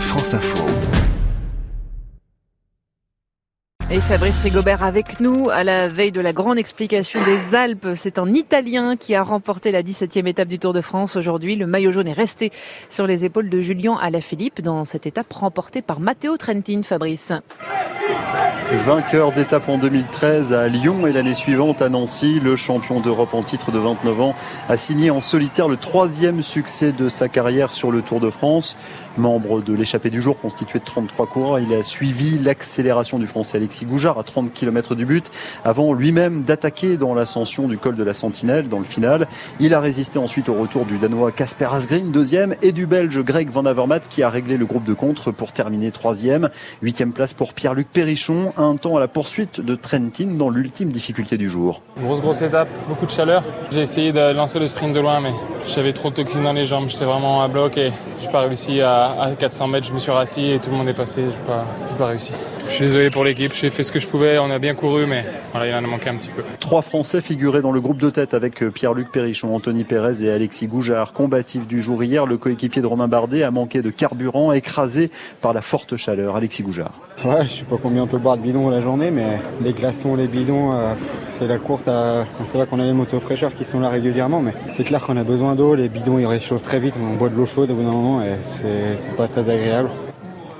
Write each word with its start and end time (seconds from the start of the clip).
France 0.00 0.34
Info. 0.34 0.64
Et 3.90 4.00
Fabrice 4.00 4.42
Rigobert 4.42 4.82
avec 4.82 5.20
nous 5.20 5.48
à 5.50 5.64
la 5.64 5.88
veille 5.88 6.12
de 6.12 6.20
la 6.20 6.32
grande 6.32 6.58
explication 6.58 7.20
des 7.24 7.56
Alpes. 7.56 7.88
C'est 7.94 8.18
un 8.18 8.32
Italien 8.32 8.96
qui 8.96 9.14
a 9.14 9.22
remporté 9.22 9.70
la 9.70 9.82
17e 9.82 10.26
étape 10.26 10.48
du 10.48 10.58
Tour 10.58 10.72
de 10.72 10.80
France 10.80 11.16
aujourd'hui. 11.16 11.56
Le 11.56 11.66
maillot 11.66 11.92
jaune 11.92 12.08
est 12.08 12.12
resté 12.12 12.50
sur 12.88 13.06
les 13.06 13.24
épaules 13.24 13.48
de 13.48 13.60
Julien 13.60 13.96
Alaphilippe 14.00 14.60
dans 14.60 14.84
cette 14.84 15.06
étape 15.06 15.32
remportée 15.32 15.82
par 15.82 16.00
Matteo 16.00 16.36
Trentin, 16.36 16.82
Fabrice. 16.82 17.32
Vainqueur 18.72 19.30
d'étape 19.30 19.68
en 19.68 19.78
2013 19.78 20.52
à 20.52 20.66
Lyon 20.66 21.06
et 21.06 21.12
l'année 21.12 21.34
suivante 21.34 21.82
à 21.82 21.88
Nancy, 21.88 22.40
le 22.40 22.56
champion 22.56 23.00
d'Europe 23.00 23.32
en 23.32 23.42
titre 23.42 23.70
de 23.70 23.78
29 23.78 24.20
ans 24.20 24.34
a 24.68 24.76
signé 24.76 25.10
en 25.10 25.20
solitaire 25.20 25.68
le 25.68 25.76
troisième 25.76 26.42
succès 26.42 26.90
de 26.90 27.08
sa 27.08 27.28
carrière 27.28 27.72
sur 27.72 27.92
le 27.92 28.02
Tour 28.02 28.18
de 28.18 28.28
France. 28.28 28.76
Membre 29.18 29.62
de 29.62 29.72
l'échappée 29.72 30.10
du 30.10 30.20
jour 30.20 30.38
constitué 30.38 30.78
de 30.78 30.84
33 30.84 31.26
coureurs, 31.26 31.58
il 31.58 31.72
a 31.72 31.82
suivi 31.82 32.38
l'accélération 32.38 33.18
du 33.18 33.26
français 33.26 33.56
Alexis 33.56 33.86
Goujard 33.86 34.18
à 34.18 34.24
30 34.24 34.52
km 34.52 34.94
du 34.94 35.06
but 35.06 35.30
avant 35.64 35.94
lui-même 35.94 36.42
d'attaquer 36.42 36.98
dans 36.98 37.14
l'ascension 37.14 37.68
du 37.68 37.78
col 37.78 37.94
de 37.94 38.04
la 38.04 38.14
Sentinelle 38.14 38.68
dans 38.68 38.78
le 38.78 38.84
final. 38.84 39.26
Il 39.58 39.74
a 39.74 39.80
résisté 39.80 40.18
ensuite 40.18 40.48
au 40.48 40.54
retour 40.54 40.84
du 40.84 40.98
Danois 40.98 41.32
Casper 41.32 41.68
Asgreen, 41.72 42.10
deuxième, 42.10 42.56
et 42.62 42.72
du 42.72 42.86
Belge 42.86 43.22
Greg 43.22 43.48
Van 43.48 43.64
Avermaet 43.64 44.02
qui 44.10 44.22
a 44.22 44.28
réglé 44.28 44.56
le 44.56 44.66
groupe 44.66 44.84
de 44.84 44.94
contre 44.94 45.30
pour 45.30 45.52
terminer 45.52 45.92
troisième. 45.92 46.50
Huitième 46.82 47.12
place 47.12 47.32
pour 47.32 47.54
Pierre-Luc 47.54 47.88
Perrichon, 47.90 48.52
un 48.56 48.76
temps 48.76 48.96
à 48.96 49.00
la 49.00 49.08
poursuite 49.08 49.60
de 49.60 49.74
Trentin 49.74 50.28
dans 50.36 50.48
l'ultime 50.48 50.90
difficulté 50.90 51.36
du 51.36 51.48
jour. 51.48 51.82
Grosse 52.00 52.20
grosse 52.20 52.42
étape, 52.42 52.68
beaucoup 52.88 53.06
de 53.06 53.10
chaleur. 53.10 53.42
J'ai 53.70 53.80
essayé 53.80 54.12
de 54.12 54.32
lancer 54.32 54.58
le 54.58 54.66
sprint 54.66 54.94
de 54.94 55.00
loin 55.00 55.20
mais 55.20 55.32
j'avais 55.66 55.92
trop 55.92 56.10
de 56.10 56.14
toxines 56.14 56.44
dans 56.44 56.52
les 56.52 56.64
jambes, 56.64 56.88
j'étais 56.88 57.04
vraiment 57.04 57.42
à 57.42 57.48
bloc 57.48 57.76
et 57.76 57.92
je 58.20 58.26
n'ai 58.26 58.32
pas 58.32 58.42
réussi 58.42 58.80
à, 58.80 59.32
400 59.38 59.68
mètres, 59.68 59.86
je 59.86 59.92
me 59.92 59.98
suis 59.98 60.12
rassis 60.12 60.50
et 60.52 60.58
tout 60.58 60.70
le 60.70 60.76
monde 60.76 60.88
est 60.88 60.94
passé, 60.94 61.22
je 61.22 61.36
n'ai 61.36 61.46
pas, 61.46 61.66
pas 61.98 62.06
réussi. 62.06 62.32
Je 62.66 62.72
suis 62.72 62.84
désolé 62.84 63.10
pour 63.10 63.24
l'équipe, 63.24 63.52
j'ai 63.54 63.70
fait 63.70 63.82
ce 63.82 63.92
que 63.92 64.00
je 64.00 64.06
pouvais, 64.06 64.38
on 64.38 64.50
a 64.50 64.58
bien 64.58 64.74
couru 64.74 65.06
mais 65.06 65.24
voilà, 65.52 65.66
il 65.66 65.74
en 65.74 65.84
a 65.84 65.86
manqué 65.86 66.10
un 66.10 66.16
petit 66.16 66.30
peu. 66.30 66.42
Trois 66.60 66.82
Français 66.82 67.20
figuraient 67.20 67.62
dans 67.62 67.72
le 67.72 67.80
groupe 67.80 67.98
de 67.98 68.10
tête 68.10 68.34
avec 68.34 68.64
Pierre-Luc 68.70 69.10
Perrichon, 69.12 69.54
Anthony 69.54 69.84
Pérez 69.84 70.24
et 70.24 70.30
Alexis 70.30 70.66
Goujard. 70.66 71.12
Combatif 71.12 71.66
du 71.66 71.82
jour 71.82 72.02
hier, 72.02 72.26
le 72.26 72.36
coéquipier 72.36 72.82
de 72.82 72.86
Romain 72.86 73.08
Bardet 73.08 73.42
a 73.42 73.50
manqué 73.50 73.82
de 73.82 73.90
carburant, 73.90 74.52
écrasé 74.52 75.10
par 75.40 75.52
la 75.52 75.62
forte 75.62 75.96
chaleur. 75.96 76.36
Alexis 76.36 76.62
Goujard. 76.62 76.92
Ouais, 77.24 77.44
je 77.44 77.54
sais 77.54 77.64
pas 77.64 77.76
combien 77.80 78.02
on 78.02 78.06
peut 78.06 78.18
de 78.18 78.45
bidons 78.46 78.70
la 78.70 78.80
journée, 78.80 79.10
mais 79.10 79.40
les 79.60 79.72
glaçons, 79.72 80.14
les 80.14 80.28
bidons, 80.28 80.70
euh, 80.72 80.94
c'est 81.32 81.48
la 81.48 81.58
course. 81.58 81.88
À... 81.88 82.26
C'est 82.46 82.56
vrai 82.56 82.66
qu'on 82.68 82.78
a 82.78 82.84
les 82.84 82.92
motos 82.92 83.18
fraîcheurs 83.18 83.52
qui 83.52 83.64
sont 83.64 83.80
là 83.80 83.88
régulièrement, 83.88 84.40
mais 84.40 84.52
c'est 84.70 84.84
clair 84.84 85.00
qu'on 85.00 85.16
a 85.16 85.24
besoin 85.24 85.56
d'eau. 85.56 85.74
Les 85.74 85.88
bidons 85.88 86.20
ils 86.20 86.26
réchauffent 86.26 86.62
très 86.62 86.78
vite, 86.78 86.94
on 86.96 87.16
boit 87.16 87.28
de 87.28 87.34
l'eau 87.34 87.44
chaude 87.44 87.72
au 87.72 87.74
bout 87.74 87.82
d'un 87.82 87.90
moment 87.90 88.22
et 88.22 88.36
c'est 88.44 89.16
pas 89.16 89.26
très 89.26 89.50
agréable. 89.50 89.90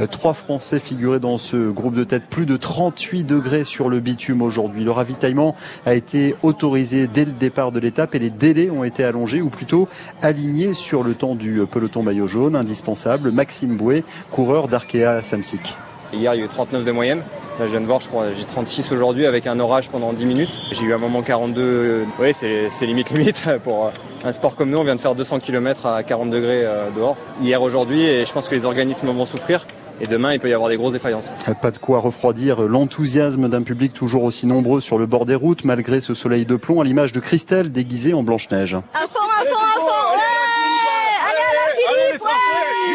Euh, 0.00 0.06
trois 0.06 0.34
Français 0.34 0.80
figuraient 0.80 1.20
dans 1.20 1.38
ce 1.38 1.70
groupe 1.70 1.94
de 1.94 2.02
tête. 2.02 2.24
Plus 2.28 2.46
de 2.46 2.56
38 2.56 3.22
degrés 3.22 3.64
sur 3.64 3.88
le 3.88 4.00
bitume 4.00 4.42
aujourd'hui. 4.42 4.82
Le 4.82 4.90
ravitaillement 4.90 5.54
a 5.86 5.94
été 5.94 6.34
autorisé 6.42 7.06
dès 7.06 7.24
le 7.24 7.32
départ 7.32 7.70
de 7.70 7.78
l'étape 7.78 8.16
et 8.16 8.18
les 8.18 8.30
délais 8.30 8.70
ont 8.70 8.82
été 8.82 9.04
allongés 9.04 9.40
ou 9.40 9.50
plutôt 9.50 9.88
alignés 10.20 10.74
sur 10.74 11.04
le 11.04 11.14
temps 11.14 11.36
du 11.36 11.62
peloton 11.70 12.02
maillot 12.02 12.26
jaune. 12.26 12.56
Indispensable, 12.56 13.30
Maxime 13.30 13.76
Bouet, 13.76 14.02
coureur 14.32 14.66
d'Arkea 14.66 15.22
Samsic. 15.22 15.76
Hier, 16.12 16.34
il 16.34 16.40
y 16.40 16.42
a 16.42 16.44
eu 16.44 16.48
39 16.48 16.84
de 16.84 16.92
moyenne. 16.92 17.22
Là, 17.58 17.66
je 17.66 17.72
viens 17.72 17.80
de 17.80 17.86
voir, 17.86 18.00
je 18.00 18.06
crois, 18.06 18.26
j'ai 18.36 18.44
36 18.44 18.92
aujourd'hui 18.92 19.26
avec 19.26 19.48
un 19.48 19.58
orage 19.58 19.88
pendant 19.88 20.12
10 20.12 20.26
minutes. 20.26 20.56
J'ai 20.70 20.84
eu 20.84 20.94
un 20.94 20.98
moment 20.98 21.22
42. 21.22 22.06
Oui, 22.20 22.32
c'est 22.32 22.86
limite 22.86 23.10
limite 23.10 23.48
pour 23.64 23.86
euh, 23.86 23.90
un 24.22 24.30
sport 24.30 24.54
comme 24.54 24.70
nous. 24.70 24.78
On 24.78 24.84
vient 24.84 24.94
de 24.94 25.00
faire 25.00 25.16
200 25.16 25.40
km 25.40 25.86
à 25.86 26.04
40 26.04 26.30
degrés 26.30 26.64
euh, 26.64 26.88
dehors. 26.94 27.16
Hier, 27.42 27.60
aujourd'hui, 27.60 28.04
et 28.04 28.24
je 28.24 28.32
pense 28.32 28.48
que 28.48 28.54
les 28.54 28.64
organismes 28.64 29.08
vont 29.08 29.26
souffrir. 29.26 29.66
Et 30.00 30.06
demain, 30.06 30.32
il 30.34 30.38
peut 30.38 30.48
y 30.48 30.54
avoir 30.54 30.70
des 30.70 30.76
grosses 30.76 30.92
défaillances. 30.92 31.32
Pas 31.60 31.72
de 31.72 31.78
quoi 31.78 31.98
refroidir 31.98 32.62
l'enthousiasme 32.62 33.48
d'un 33.48 33.62
public 33.62 33.92
toujours 33.92 34.22
aussi 34.22 34.46
nombreux 34.46 34.80
sur 34.80 34.96
le 34.96 35.06
bord 35.06 35.26
des 35.26 35.34
routes, 35.34 35.64
malgré 35.64 36.00
ce 36.00 36.14
soleil 36.14 36.46
de 36.46 36.54
plomb, 36.54 36.80
à 36.80 36.84
l'image 36.84 37.10
de 37.10 37.18
Christelle 37.18 37.72
déguisée 37.72 38.14
en 38.14 38.22
Blanche-Neige. 38.22 38.74
À 38.94 39.08
fond, 39.08 39.18
à 39.18 39.44
fond, 39.44 39.58
à 39.58 39.80
fond, 39.80 40.14
Allez, 40.14 41.42
à 41.42 41.54
la 41.54 41.74
Philippe, 41.74 42.22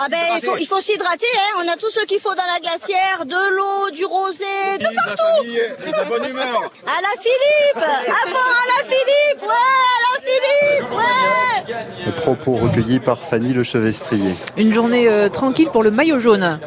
ah 0.00 0.08
ben, 0.10 0.18
il 0.36 0.44
faut, 0.44 0.56
il 0.58 0.66
faut 0.66 0.80
s'hydrater, 0.80 1.26
hein. 1.36 1.62
on 1.64 1.68
a 1.68 1.76
tout 1.76 1.90
ce 1.90 2.04
qu'il 2.06 2.20
faut 2.20 2.34
dans 2.34 2.46
la 2.52 2.60
glacière, 2.60 3.24
de 3.24 3.56
l'eau, 3.56 3.90
du 3.90 4.04
rosé, 4.04 4.44
de 4.78 4.84
partout. 4.84 5.76
C'est 5.80 5.90
de 5.90 6.08
bonne 6.08 6.28
humeur. 6.28 6.70
À 6.86 7.00
la 7.00 7.20
Philippe, 7.20 7.76
avant 7.76 8.38
à 8.38 8.66
la 8.76 8.84
Philippe, 8.84 9.42
ouais, 9.42 9.48
à 9.94 10.00
la 10.06 10.20
Philippe, 10.20 10.90
ouais. 10.92 12.12
Propos 12.16 12.54
recueillis 12.54 13.00
par 13.00 13.18
Fanny 13.18 13.52
Le 13.52 13.62
Chevestrier. 13.62 14.34
Une 14.56 14.72
journée 14.72 15.08
euh, 15.08 15.28
tranquille 15.28 15.68
pour 15.68 15.82
le 15.82 15.90
maillot 15.90 16.18
jaune. 16.18 16.58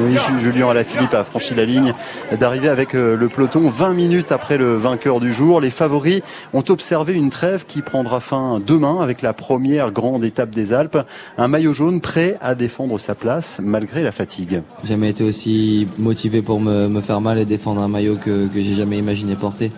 Oui, 0.00 0.16
Julien 0.38 0.70
Alaphilippe 0.70 1.14
a 1.14 1.24
franchi 1.24 1.54
la 1.54 1.64
ligne 1.64 1.92
d'arriver 2.38 2.68
avec 2.68 2.94
euh, 2.94 3.16
le 3.16 3.28
peloton 3.28 3.68
20 3.68 3.94
minutes 3.94 4.32
après 4.32 4.56
le 4.56 4.76
vainqueur 4.76 5.20
du 5.20 5.32
jour. 5.32 5.60
Les 5.60 5.70
favoris 5.70 6.22
ont 6.52 6.64
observé 6.68 7.14
une 7.14 7.30
trêve 7.30 7.64
qui 7.66 7.82
prendra 7.82 8.20
fin 8.20 8.60
demain 8.64 9.00
avec 9.00 9.22
la 9.22 9.32
première 9.32 9.90
grande 9.90 10.24
étape 10.24 10.50
des 10.50 10.72
Alpes. 10.72 10.98
Un 11.38 11.48
maillot 11.48 11.72
jaune 11.72 12.00
prêt 12.00 12.36
à 12.40 12.54
défendre 12.54 12.98
sa 12.98 13.14
place 13.14 13.60
malgré 13.62 14.02
la 14.02 14.12
fatigue. 14.12 14.62
J'ai 14.82 14.90
jamais 14.90 15.10
été 15.10 15.24
aussi 15.24 15.86
motivé 15.98 16.42
pour 16.42 16.60
me, 16.60 17.00
faire 17.00 17.20
mal 17.20 17.38
et 17.38 17.44
défendre 17.44 17.80
un 17.80 17.88
maillot 17.88 18.16
que, 18.16 18.48
j'ai 18.54 18.74
jamais 18.74 18.98
imaginé 18.98 19.36
porter. 19.36 19.70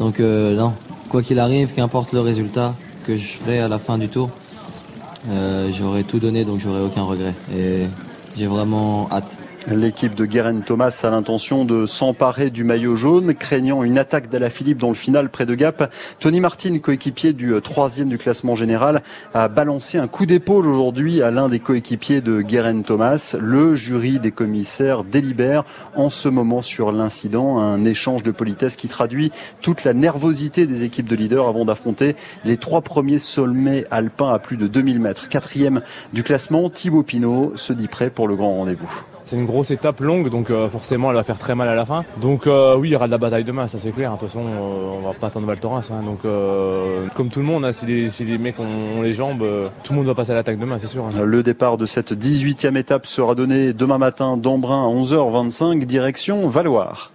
Donc 0.00 0.20
euh, 0.20 0.54
non, 0.54 0.72
quoi 1.08 1.22
qu'il 1.22 1.38
arrive, 1.38 1.72
qu'importe 1.74 2.12
le 2.12 2.20
résultat 2.20 2.74
que 3.06 3.16
je 3.16 3.26
ferai 3.26 3.60
à 3.60 3.68
la 3.68 3.78
fin 3.78 3.98
du 3.98 4.08
tour, 4.08 4.30
euh, 5.30 5.70
j'aurai 5.72 6.04
tout 6.04 6.18
donné 6.18 6.44
donc 6.44 6.60
j'aurai 6.60 6.82
aucun 6.82 7.02
regret. 7.02 7.34
Et 7.56 7.86
j'ai 8.38 8.46
vraiment 8.46 9.08
hâte. 9.10 9.36
L'équipe 9.70 10.14
de 10.14 10.24
Guérin 10.24 10.60
Thomas 10.60 10.98
a 11.02 11.10
l'intention 11.10 11.66
de 11.66 11.84
s'emparer 11.84 12.48
du 12.48 12.64
maillot 12.64 12.96
jaune, 12.96 13.34
craignant 13.34 13.82
une 13.82 13.98
attaque 13.98 14.28
Philippe 14.48 14.78
dans 14.78 14.88
le 14.88 14.94
final 14.94 15.28
près 15.28 15.44
de 15.44 15.54
Gap. 15.54 15.92
Tony 16.20 16.40
Martin, 16.40 16.78
coéquipier 16.78 17.34
du 17.34 17.52
euh, 17.52 17.60
troisième 17.60 18.08
du 18.08 18.16
classement 18.16 18.54
général, 18.54 19.02
a 19.34 19.48
balancé 19.48 19.98
un 19.98 20.08
coup 20.08 20.24
d'épaule 20.24 20.66
aujourd'hui 20.66 21.20
à 21.20 21.30
l'un 21.30 21.50
des 21.50 21.58
coéquipiers 21.58 22.22
de 22.22 22.40
Guérin 22.40 22.80
Thomas. 22.80 23.36
Le 23.38 23.74
jury 23.74 24.18
des 24.20 24.30
commissaires 24.30 25.04
délibère 25.04 25.64
en 25.94 26.08
ce 26.08 26.30
moment 26.30 26.62
sur 26.62 26.90
l'incident, 26.90 27.58
un 27.58 27.84
échange 27.84 28.22
de 28.22 28.30
politesse 28.30 28.76
qui 28.76 28.88
traduit 28.88 29.30
toute 29.60 29.84
la 29.84 29.92
nervosité 29.92 30.66
des 30.66 30.84
équipes 30.84 31.08
de 31.08 31.16
leaders 31.16 31.46
avant 31.46 31.66
d'affronter 31.66 32.16
les 32.46 32.56
trois 32.56 32.80
premiers 32.80 33.18
sommets 33.18 33.84
alpins 33.90 34.32
à 34.32 34.38
plus 34.38 34.56
de 34.56 34.66
2000 34.66 34.98
mètres. 34.98 35.28
Quatrième 35.28 35.82
du 36.14 36.22
classement, 36.22 36.70
Thibaut 36.70 37.02
Pinot 37.02 37.52
se 37.56 37.74
dit 37.74 37.88
prêt 37.88 38.08
pour 38.08 38.28
le 38.28 38.36
grand 38.36 38.54
rendez-vous. 38.54 39.04
C'est 39.28 39.36
une 39.36 39.44
grosse 39.44 39.70
étape 39.70 40.00
longue, 40.00 40.30
donc 40.30 40.48
euh, 40.48 40.70
forcément 40.70 41.10
elle 41.10 41.16
va 41.16 41.22
faire 41.22 41.36
très 41.36 41.54
mal 41.54 41.68
à 41.68 41.74
la 41.74 41.84
fin. 41.84 42.02
Donc 42.18 42.46
euh, 42.46 42.74
oui, 42.78 42.88
il 42.88 42.92
y 42.92 42.96
aura 42.96 43.04
de 43.04 43.10
la 43.10 43.18
bataille 43.18 43.44
demain, 43.44 43.68
ça 43.68 43.78
c'est 43.78 43.90
clair. 43.90 44.14
De 44.14 44.16
toute 44.16 44.28
façon, 44.28 44.40
euh, 44.40 45.00
on 45.02 45.06
va 45.06 45.12
pas 45.12 45.26
attendre 45.26 45.46
Val. 45.46 45.58
Hein. 45.62 46.02
donc 46.02 46.22
comme 47.14 47.28
tout 47.28 47.40
le 47.40 47.44
monde, 47.44 47.66
hein, 47.66 47.72
si, 47.72 47.84
les, 47.84 48.38
mecs 48.38 48.58
ont, 48.58 49.02
les 49.02 49.12
jambes, 49.12 49.46
tout 49.84 49.92
le 49.92 49.98
monde 49.98 50.06
va 50.06 50.14
passer 50.14 50.30
à 50.30 50.34
l'attaque 50.34 50.58
demain, 50.58 50.78
c'est 50.78 50.86
sûr. 50.86 51.04
Hein. 51.04 51.10
Le 51.22 51.42
départ 51.42 51.76
de 51.76 51.84
cette 51.84 52.14
18e 52.14 52.78
étape 52.78 53.04
sera 53.04 53.34
donné 53.34 53.74
demain 53.74 53.98
matin 53.98 54.38
d'Embrun 54.38 54.86
à 54.86 54.94
11h25, 54.94 55.84
direction 55.84 56.48
Valoir. 56.48 57.12